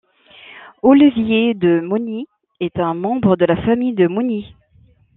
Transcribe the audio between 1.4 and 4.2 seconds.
de Mauny est un membre de la famille de